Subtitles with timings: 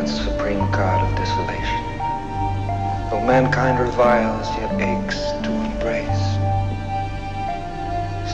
[0.00, 1.84] Silence, supreme God of desolation.
[3.10, 6.24] Though mankind reviles, yet aches to embrace.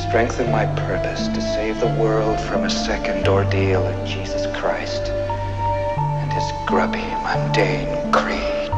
[0.06, 6.32] Strengthen my purpose to save the world from a second ordeal of Jesus Christ and
[6.32, 8.76] his grubby, mundane creed.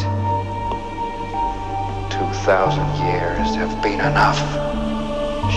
[2.11, 4.41] Two thousand years have been enough.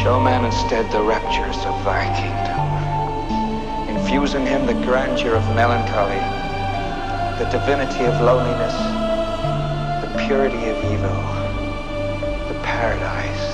[0.04, 2.60] Show man instead the raptures of thy kingdom.
[3.96, 6.41] Infuse in him the grandeur of melancholy,
[7.44, 8.76] the divinity of loneliness,
[10.04, 11.10] the purity of evil,
[12.48, 13.51] the paradise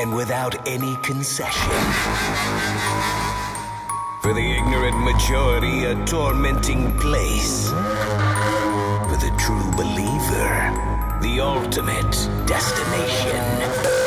[0.00, 1.70] and without any concession.
[4.22, 7.68] For the ignorant majority, a tormenting place.
[7.68, 12.12] For the true believer, the ultimate
[12.46, 13.99] destination.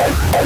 [0.00, 0.38] Oh!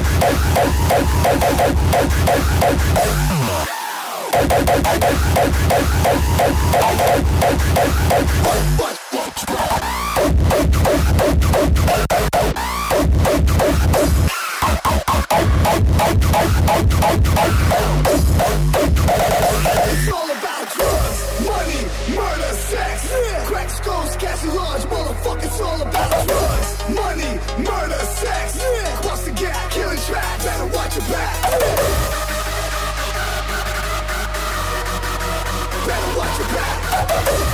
[37.14, 37.51] Oh,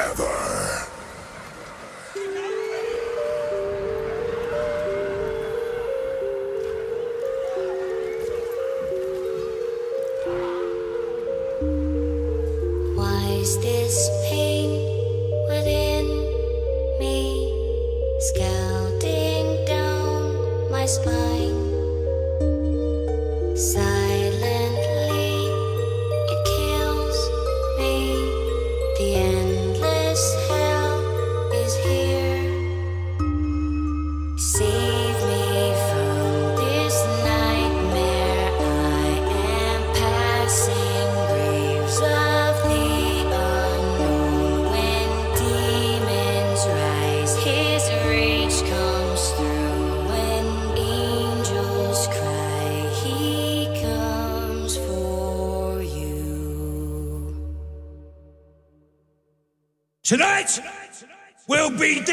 [0.00, 0.29] Forever.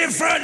[0.10, 0.37] Different.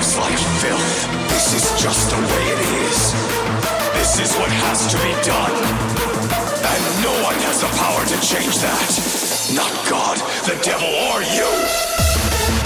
[0.00, 1.28] lives like filth.
[1.28, 3.12] This is just the way it is.
[3.92, 5.56] This is what has to be done.
[6.72, 9.52] And no one has the power to change that.
[9.54, 12.59] Not God, the devil, or you.